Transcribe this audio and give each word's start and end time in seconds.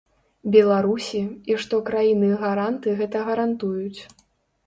Беларусі, 0.53 1.19
і 1.51 1.57
што 1.65 1.75
краіны-гаранты 1.91 2.97
гэта 3.01 3.17
гарантуюць. 3.27 4.01